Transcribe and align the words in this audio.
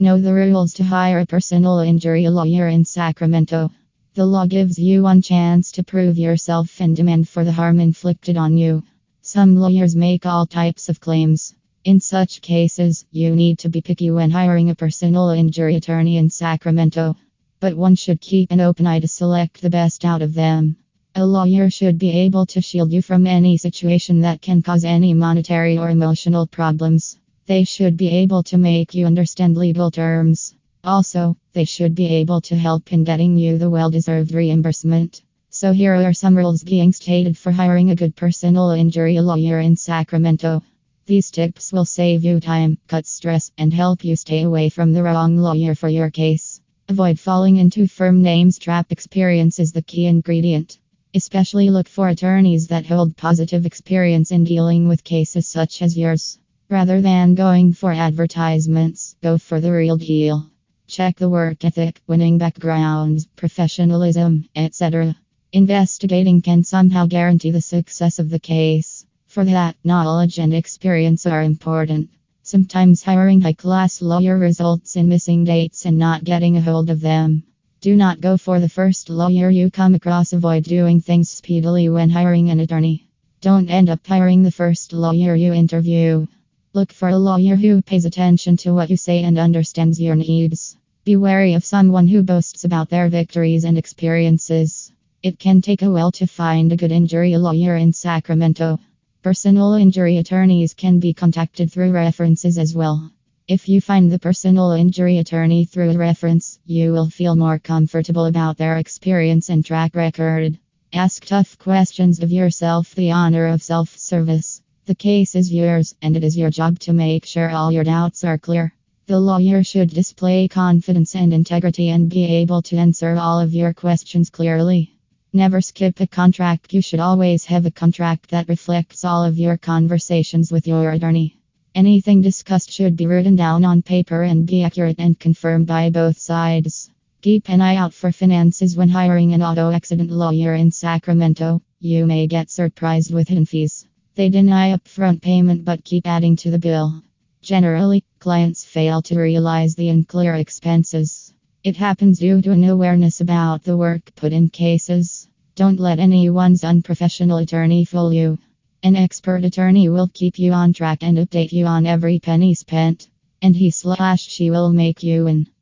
Know 0.00 0.20
the 0.20 0.32
rules 0.32 0.74
to 0.74 0.84
hire 0.84 1.18
a 1.18 1.26
personal 1.26 1.80
injury 1.80 2.28
lawyer 2.28 2.68
in 2.68 2.84
Sacramento. 2.84 3.72
The 4.14 4.26
law 4.26 4.46
gives 4.46 4.78
you 4.78 5.02
one 5.02 5.22
chance 5.22 5.72
to 5.72 5.82
prove 5.82 6.16
yourself 6.16 6.80
and 6.80 6.94
demand 6.94 7.28
for 7.28 7.42
the 7.42 7.50
harm 7.50 7.80
inflicted 7.80 8.36
on 8.36 8.56
you. 8.56 8.84
Some 9.22 9.56
lawyers 9.56 9.96
make 9.96 10.24
all 10.24 10.46
types 10.46 10.88
of 10.88 11.00
claims. 11.00 11.52
In 11.82 11.98
such 11.98 12.42
cases, 12.42 13.06
you 13.10 13.34
need 13.34 13.58
to 13.58 13.68
be 13.68 13.80
picky 13.80 14.12
when 14.12 14.30
hiring 14.30 14.70
a 14.70 14.76
personal 14.76 15.30
injury 15.30 15.74
attorney 15.74 16.16
in 16.16 16.30
Sacramento. 16.30 17.16
But 17.58 17.76
one 17.76 17.96
should 17.96 18.20
keep 18.20 18.52
an 18.52 18.60
open 18.60 18.86
eye 18.86 19.00
to 19.00 19.08
select 19.08 19.60
the 19.60 19.68
best 19.68 20.04
out 20.04 20.22
of 20.22 20.32
them. 20.32 20.76
A 21.16 21.26
lawyer 21.26 21.70
should 21.70 21.98
be 21.98 22.10
able 22.10 22.46
to 22.46 22.60
shield 22.60 22.92
you 22.92 23.02
from 23.02 23.26
any 23.26 23.56
situation 23.56 24.20
that 24.20 24.42
can 24.42 24.62
cause 24.62 24.84
any 24.84 25.12
monetary 25.12 25.76
or 25.76 25.90
emotional 25.90 26.46
problems. 26.46 27.18
They 27.48 27.64
should 27.64 27.96
be 27.96 28.08
able 28.08 28.42
to 28.42 28.58
make 28.58 28.94
you 28.94 29.06
understand 29.06 29.56
legal 29.56 29.90
terms. 29.90 30.54
Also, 30.84 31.38
they 31.54 31.64
should 31.64 31.94
be 31.94 32.04
able 32.20 32.42
to 32.42 32.54
help 32.54 32.92
in 32.92 33.04
getting 33.04 33.38
you 33.38 33.56
the 33.56 33.70
well 33.70 33.88
deserved 33.88 34.34
reimbursement. 34.34 35.22
So, 35.48 35.72
here 35.72 35.94
are 35.94 36.12
some 36.12 36.36
rules 36.36 36.62
being 36.62 36.92
stated 36.92 37.38
for 37.38 37.50
hiring 37.50 37.88
a 37.88 37.94
good 37.94 38.14
personal 38.14 38.72
injury 38.72 39.18
lawyer 39.20 39.60
in 39.60 39.76
Sacramento. 39.76 40.62
These 41.06 41.30
tips 41.30 41.72
will 41.72 41.86
save 41.86 42.22
you 42.22 42.38
time, 42.38 42.76
cut 42.86 43.06
stress, 43.06 43.50
and 43.56 43.72
help 43.72 44.04
you 44.04 44.14
stay 44.14 44.42
away 44.42 44.68
from 44.68 44.92
the 44.92 45.02
wrong 45.02 45.38
lawyer 45.38 45.74
for 45.74 45.88
your 45.88 46.10
case. 46.10 46.60
Avoid 46.90 47.18
falling 47.18 47.56
into 47.56 47.88
firm 47.88 48.20
names 48.20 48.58
trap. 48.58 48.92
Experience 48.92 49.58
is 49.58 49.72
the 49.72 49.80
key 49.80 50.04
ingredient. 50.04 50.78
Especially 51.14 51.70
look 51.70 51.88
for 51.88 52.10
attorneys 52.10 52.66
that 52.66 52.84
hold 52.84 53.16
positive 53.16 53.64
experience 53.64 54.32
in 54.32 54.44
dealing 54.44 54.86
with 54.86 55.02
cases 55.02 55.48
such 55.48 55.80
as 55.80 55.96
yours. 55.96 56.38
Rather 56.70 57.00
than 57.00 57.34
going 57.34 57.72
for 57.72 57.92
advertisements, 57.92 59.16
go 59.22 59.38
for 59.38 59.58
the 59.58 59.72
real 59.72 59.96
deal. 59.96 60.50
Check 60.86 61.16
the 61.16 61.30
work 61.30 61.64
ethic, 61.64 62.02
winning 62.06 62.36
backgrounds, 62.36 63.26
professionalism, 63.36 64.46
etc. 64.54 65.16
Investigating 65.50 66.42
can 66.42 66.62
somehow 66.62 67.06
guarantee 67.06 67.50
the 67.52 67.62
success 67.62 68.18
of 68.18 68.28
the 68.28 68.38
case. 68.38 69.06
For 69.28 69.46
that, 69.46 69.76
knowledge 69.82 70.38
and 70.38 70.52
experience 70.52 71.24
are 71.24 71.42
important. 71.42 72.10
Sometimes 72.42 73.02
hiring 73.02 73.40
high 73.40 73.54
class 73.54 74.02
lawyer 74.02 74.36
results 74.36 74.94
in 74.96 75.08
missing 75.08 75.44
dates 75.44 75.86
and 75.86 75.96
not 75.96 76.22
getting 76.24 76.58
a 76.58 76.60
hold 76.60 76.90
of 76.90 77.00
them. 77.00 77.44
Do 77.80 77.96
not 77.96 78.20
go 78.20 78.36
for 78.36 78.60
the 78.60 78.68
first 78.68 79.08
lawyer 79.08 79.48
you 79.48 79.70
come 79.70 79.94
across. 79.94 80.34
Avoid 80.34 80.64
doing 80.64 81.00
things 81.00 81.30
speedily 81.30 81.88
when 81.88 82.10
hiring 82.10 82.50
an 82.50 82.60
attorney. 82.60 83.08
Don't 83.40 83.70
end 83.70 83.88
up 83.88 84.06
hiring 84.06 84.42
the 84.42 84.50
first 84.50 84.92
lawyer 84.92 85.34
you 85.34 85.54
interview. 85.54 86.26
Look 86.74 86.92
for 86.92 87.08
a 87.08 87.16
lawyer 87.16 87.56
who 87.56 87.80
pays 87.80 88.04
attention 88.04 88.58
to 88.58 88.74
what 88.74 88.90
you 88.90 88.98
say 88.98 89.22
and 89.22 89.38
understands 89.38 89.98
your 89.98 90.14
needs. 90.14 90.76
Be 91.02 91.16
wary 91.16 91.54
of 91.54 91.64
someone 91.64 92.06
who 92.06 92.22
boasts 92.22 92.64
about 92.64 92.90
their 92.90 93.08
victories 93.08 93.64
and 93.64 93.78
experiences. 93.78 94.92
It 95.22 95.38
can 95.38 95.62
take 95.62 95.80
a 95.80 95.90
while 95.90 96.12
to 96.12 96.26
find 96.26 96.70
a 96.70 96.76
good 96.76 96.92
injury 96.92 97.34
lawyer 97.38 97.74
in 97.74 97.94
Sacramento. 97.94 98.78
Personal 99.22 99.72
injury 99.74 100.18
attorneys 100.18 100.74
can 100.74 100.98
be 101.00 101.14
contacted 101.14 101.72
through 101.72 101.92
references 101.92 102.58
as 102.58 102.74
well. 102.74 103.10
If 103.48 103.66
you 103.66 103.80
find 103.80 104.12
the 104.12 104.18
personal 104.18 104.72
injury 104.72 105.16
attorney 105.16 105.64
through 105.64 105.92
a 105.92 105.96
reference, 105.96 106.58
you 106.66 106.92
will 106.92 107.08
feel 107.08 107.34
more 107.34 107.58
comfortable 107.58 108.26
about 108.26 108.58
their 108.58 108.76
experience 108.76 109.48
and 109.48 109.64
track 109.64 109.94
record. 109.94 110.58
Ask 110.92 111.24
tough 111.24 111.58
questions 111.58 112.22
of 112.22 112.30
yourself, 112.30 112.94
the 112.94 113.12
honor 113.12 113.46
of 113.46 113.62
self 113.62 113.96
service. 113.96 114.57
The 114.88 114.94
case 114.94 115.34
is 115.34 115.52
yours, 115.52 115.94
and 116.00 116.16
it 116.16 116.24
is 116.24 116.34
your 116.34 116.48
job 116.48 116.78
to 116.78 116.94
make 116.94 117.26
sure 117.26 117.50
all 117.50 117.70
your 117.70 117.84
doubts 117.84 118.24
are 118.24 118.38
clear. 118.38 118.72
The 119.04 119.20
lawyer 119.20 119.62
should 119.62 119.90
display 119.90 120.48
confidence 120.48 121.14
and 121.14 121.34
integrity 121.34 121.90
and 121.90 122.08
be 122.08 122.24
able 122.24 122.62
to 122.62 122.78
answer 122.78 123.14
all 123.14 123.38
of 123.38 123.52
your 123.52 123.74
questions 123.74 124.30
clearly. 124.30 124.94
Never 125.34 125.60
skip 125.60 126.00
a 126.00 126.06
contract. 126.06 126.72
You 126.72 126.80
should 126.80 127.00
always 127.00 127.44
have 127.44 127.66
a 127.66 127.70
contract 127.70 128.30
that 128.30 128.48
reflects 128.48 129.04
all 129.04 129.24
of 129.24 129.36
your 129.36 129.58
conversations 129.58 130.50
with 130.50 130.66
your 130.66 130.90
attorney. 130.90 131.36
Anything 131.74 132.22
discussed 132.22 132.72
should 132.72 132.96
be 132.96 133.04
written 133.04 133.36
down 133.36 133.66
on 133.66 133.82
paper 133.82 134.22
and 134.22 134.46
be 134.46 134.62
accurate 134.62 134.98
and 134.98 135.20
confirmed 135.20 135.66
by 135.66 135.90
both 135.90 136.16
sides. 136.16 136.90
Keep 137.20 137.50
an 137.50 137.60
eye 137.60 137.76
out 137.76 137.92
for 137.92 138.10
finances 138.10 138.74
when 138.74 138.88
hiring 138.88 139.34
an 139.34 139.42
auto 139.42 139.70
accident 139.70 140.10
lawyer 140.10 140.54
in 140.54 140.70
Sacramento. 140.70 141.60
You 141.78 142.06
may 142.06 142.26
get 142.26 142.48
surprised 142.50 143.12
with 143.12 143.28
hidden 143.28 143.44
fees. 143.44 143.86
They 144.18 144.30
deny 144.30 144.76
upfront 144.76 145.22
payment 145.22 145.64
but 145.64 145.84
keep 145.84 146.04
adding 146.04 146.34
to 146.38 146.50
the 146.50 146.58
bill. 146.58 147.04
Generally, 147.40 148.02
clients 148.18 148.64
fail 148.64 149.00
to 149.02 149.16
realize 149.16 149.76
the 149.76 149.90
unclear 149.90 150.34
expenses. 150.34 151.32
It 151.62 151.76
happens 151.76 152.18
due 152.18 152.42
to 152.42 152.50
an 152.50 152.64
awareness 152.64 153.20
about 153.20 153.62
the 153.62 153.76
work 153.76 154.12
put 154.16 154.32
in 154.32 154.48
cases. 154.48 155.28
Don't 155.54 155.78
let 155.78 156.00
anyone's 156.00 156.64
unprofessional 156.64 157.38
attorney 157.38 157.84
fool 157.84 158.12
you. 158.12 158.40
An 158.82 158.96
expert 158.96 159.44
attorney 159.44 159.88
will 159.88 160.10
keep 160.12 160.36
you 160.36 160.52
on 160.52 160.72
track 160.72 161.04
and 161.04 161.16
update 161.18 161.52
you 161.52 161.66
on 161.66 161.86
every 161.86 162.18
penny 162.18 162.54
spent. 162.54 163.08
And 163.40 163.54
he 163.54 163.70
slash 163.70 164.26
she 164.26 164.50
will 164.50 164.72
make 164.72 165.04
you 165.04 165.26
win. 165.26 165.48